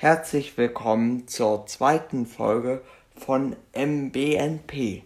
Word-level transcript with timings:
Herzlich 0.00 0.56
willkommen 0.56 1.28
zur 1.28 1.66
zweiten 1.66 2.24
Folge 2.24 2.80
von 3.18 3.54
MBNP. 3.74 5.02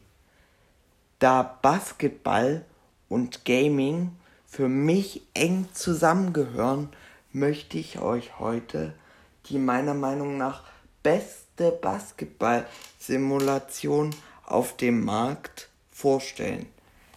Da 1.18 1.42
Basketball 1.42 2.64
und 3.08 3.44
Gaming 3.44 4.12
für 4.46 4.68
mich 4.68 5.22
eng 5.34 5.66
zusammengehören, 5.72 6.90
möchte 7.32 7.76
ich 7.76 7.98
euch 7.98 8.38
heute 8.38 8.94
die 9.46 9.58
meiner 9.58 9.94
Meinung 9.94 10.36
nach 10.36 10.62
beste 11.02 11.72
Basketball-Simulation 11.72 14.10
auf 14.46 14.76
dem 14.76 15.04
Markt 15.04 15.70
vorstellen. 15.90 16.66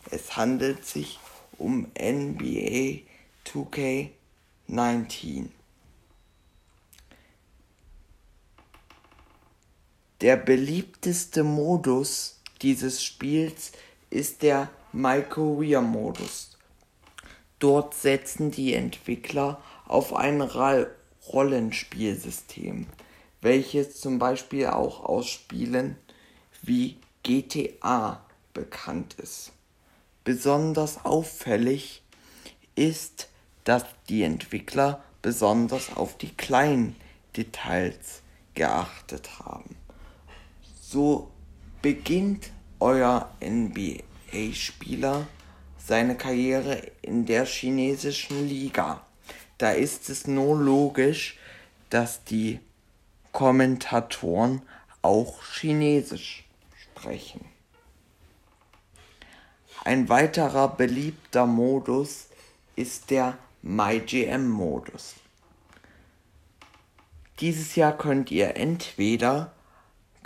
Es 0.10 0.36
handelt 0.36 0.84
sich 0.84 1.20
um 1.60 1.92
NBA 1.96 3.02
2K19. 3.46 5.50
Der 10.22 10.36
beliebteste 10.36 11.44
Modus 11.44 12.42
dieses 12.64 13.04
Spiels 13.04 13.72
ist 14.10 14.42
der 14.42 14.72
My 14.92 15.22
Career 15.22 15.82
Modus. 15.82 16.58
Dort 17.60 17.94
setzen 17.94 18.50
die 18.50 18.74
Entwickler 18.74 19.62
auf 19.86 20.16
ein 20.16 20.42
Rollenspielsystem, 20.42 22.88
welches 23.42 24.02
zum 24.02 24.18
Beispiel 24.18 24.66
auch 24.66 25.06
aus 25.06 25.28
Spielen 25.28 25.98
wie 26.64 26.98
GTA 27.22 28.26
bekannt 28.54 29.18
ist. 29.22 29.52
Besonders 30.24 31.06
auffällig 31.06 32.02
ist, 32.74 33.30
dass 33.66 33.86
die 34.10 34.24
Entwickler 34.24 35.04
besonders 35.22 35.96
auf 35.96 36.18
die 36.18 36.34
kleinen 36.34 36.96
Details 37.36 38.24
geachtet 38.56 39.40
haben. 39.40 39.76
So 40.90 41.30
beginnt 41.82 42.50
euer 42.80 43.30
NBA-Spieler 43.44 45.28
seine 45.78 46.16
Karriere 46.16 46.82
in 47.02 47.26
der 47.26 47.46
chinesischen 47.46 48.48
Liga. 48.48 49.06
Da 49.58 49.72
ist 49.72 50.10
es 50.10 50.28
nur 50.28 50.58
logisch, 50.58 51.38
dass 51.90 52.24
die 52.24 52.62
Kommentatoren 53.34 54.62
auch 55.02 55.44
Chinesisch 55.60 56.46
sprechen. 56.74 57.44
Ein 59.84 60.08
weiterer 60.08 60.70
beliebter 60.70 61.46
Modus 61.46 62.28
ist 62.78 63.10
der 63.10 63.38
MyGM-Modus. 63.62 65.16
Dieses 67.42 67.76
Jahr 67.76 67.98
könnt 67.98 68.32
ihr 68.32 68.56
entweder 68.56 69.52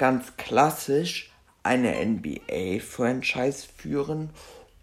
ganz 0.02 0.36
klassisch 0.36 1.32
eine 1.62 2.04
NBA-Franchise 2.04 3.68
führen 3.78 4.32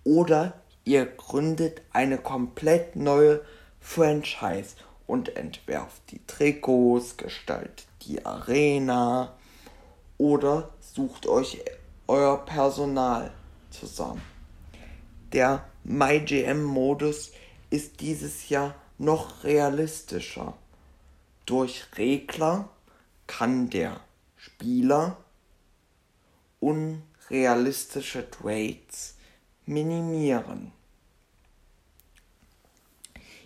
oder 0.04 0.52
ihr 0.84 1.06
gründet 1.06 1.82
eine 1.92 2.18
komplett 2.18 2.94
neue 2.94 3.40
Franchise 3.80 4.76
und 5.08 5.34
entwerft 5.34 6.02
die 6.12 6.24
Trikots, 6.24 7.16
gestaltet 7.16 7.88
die 8.02 8.24
Arena 8.24 9.34
oder 10.18 10.68
sucht 10.78 11.26
euch 11.26 11.64
euer 12.06 12.44
Personal 12.44 13.32
zusammen. 13.70 14.22
Der 15.32 15.64
MyGM-Modus 15.82 17.32
ist 17.70 18.00
dieses 18.02 18.50
Jahr 18.50 18.72
noch 18.98 19.42
realistischer. 19.42 20.54
Durch 21.44 21.86
Regler 21.96 22.68
kann 23.26 23.68
der 23.68 24.00
Spieler 24.38 25.16
unrealistische 26.60 28.30
Trades 28.30 29.16
minimieren. 29.66 30.72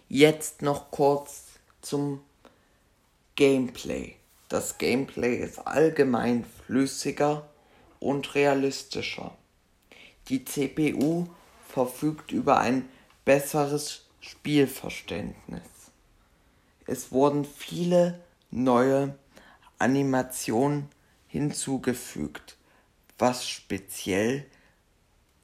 Jetzt 0.09 0.63
noch 0.63 0.91
kurz 0.91 1.59
zum 1.81 2.21
Gameplay. 3.35 4.17
Das 4.49 4.77
Gameplay 4.77 5.37
ist 5.37 5.67
allgemein 5.67 6.45
flüssiger 6.45 7.49
und 7.99 8.35
realistischer. 8.35 9.35
Die 10.29 10.45
CPU 10.45 11.27
verfügt 11.69 12.33
über 12.33 12.59
ein 12.59 12.89
besseres 13.25 14.05
Spielverständnis. 14.21 15.63
Es 16.87 17.11
wurden 17.13 17.47
viele 17.47 18.21
neue 18.51 19.17
Animationen 19.83 20.89
hinzugefügt, 21.27 22.57
was 23.19 23.49
speziell 23.49 24.47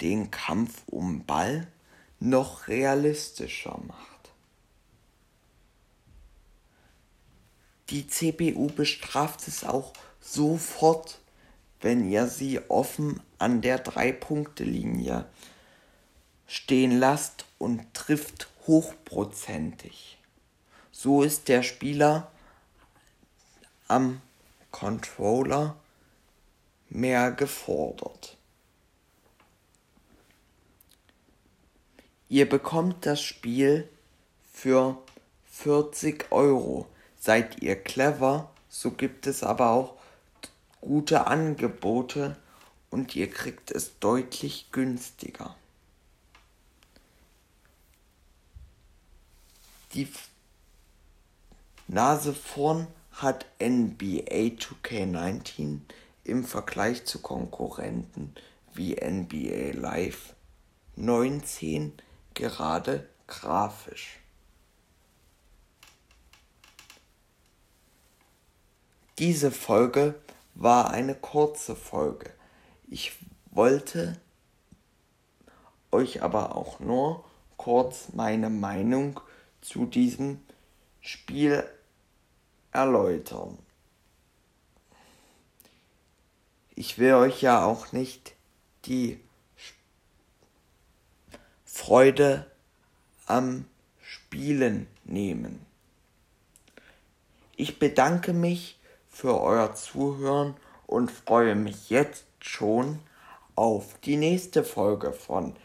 den 0.00 0.31
Kampf 0.31 0.84
um 0.87 1.25
Ball 1.25 1.66
noch 2.21 2.69
realistischer 2.69 3.81
macht. 3.84 4.31
Die 7.91 8.06
CPU 8.06 8.69
bestraft 8.69 9.49
es 9.49 9.65
auch 9.65 9.93
sofort, 10.21 11.19
wenn 11.81 12.09
ihr 12.09 12.28
sie 12.28 12.60
offen 12.69 13.20
an 13.41 13.60
der 13.60 13.81
Drei-Punkte-Linie 13.81 15.28
stehen 16.47 16.97
lasst 16.97 17.44
und 17.59 17.93
trifft 17.93 18.49
hochprozentig. 18.69 20.19
So 20.93 21.25
ist 21.25 21.49
der 21.49 21.65
Spieler 21.65 22.31
am 23.88 24.20
Controller 24.78 25.75
mehr 26.89 27.33
gefordert. 27.33 28.37
Ihr 32.28 32.49
bekommt 32.49 33.05
das 33.05 33.21
Spiel 33.21 33.88
für 34.53 34.97
40 35.50 36.31
Euro. 36.31 36.87
Seid 37.19 37.61
ihr 37.61 37.75
clever, 37.75 38.53
so 38.69 38.93
gibt 38.93 39.27
es 39.27 39.43
aber 39.43 39.71
auch 39.71 39.97
gute 40.81 41.27
Angebote 41.27 42.37
und 42.91 43.17
ihr 43.17 43.28
kriegt 43.28 43.72
es 43.72 43.99
deutlich 43.99 44.71
günstiger. 44.71 45.56
Die 49.94 50.09
Nase 51.88 52.33
vorn 52.33 52.87
hat 53.19 53.47
NBA 53.61 54.56
2K19 54.59 55.81
im 56.23 56.45
Vergleich 56.45 57.05
zu 57.05 57.21
Konkurrenten 57.21 58.34
wie 58.73 58.95
NBA 58.95 59.73
Live 59.79 60.34
19 60.95 61.95
gerade 62.34 63.09
grafisch. 63.27 64.21
Diese 69.19 69.50
Folge 69.50 70.15
war 70.55 70.91
eine 70.91 71.17
kurze 71.17 71.75
Folge. 71.75 72.31
Ich 72.89 73.17
wollte 73.50 74.21
euch 75.91 76.23
aber 76.23 76.55
auch 76.55 76.79
nur 76.79 77.25
kurz 77.56 78.12
meine 78.12 78.49
Meinung 78.49 79.19
zu 79.61 79.87
diesem 79.87 80.41
Spiel 81.00 81.69
erläutern. 82.73 83.59
Ich 86.75 86.99
will 86.99 87.15
euch 87.15 87.41
ja 87.43 87.65
auch 87.65 87.93
nicht 87.93 88.34
die 88.84 89.21
Freude 91.65 92.51
am 93.27 93.67
Spielen 94.01 94.89
nehmen. 95.05 95.65
Ich 97.56 97.79
bedanke 97.79 98.33
mich 98.33 98.81
für 99.09 99.41
euer 99.41 99.75
Zuhören 99.75 100.55
und 100.87 101.11
freue 101.11 101.55
mich 101.56 101.91
jetzt 101.91 102.25
schon 102.41 103.00
auf 103.56 103.99
die 104.05 104.17
nächste 104.17 104.62
Folge 104.62 105.12
von 105.12 105.56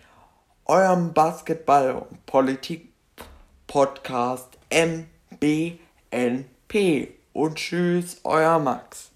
eurem 0.66 1.14
Basketball- 1.14 2.08
und 2.10 2.26
Politik-Podcast 2.26 4.58
Und 7.34 7.58
tschüss, 7.58 8.20
euer 8.24 8.58
Max. 8.58 9.13